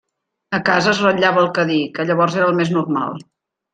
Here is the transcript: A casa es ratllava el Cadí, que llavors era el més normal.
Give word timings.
A 0.57 0.59
casa 0.69 0.93
es 0.93 1.01
ratllava 1.03 1.43
el 1.43 1.49
Cadí, 1.57 1.77
que 1.99 2.07
llavors 2.11 2.39
era 2.41 2.49
el 2.53 2.59
més 2.63 2.73
normal. 2.79 3.23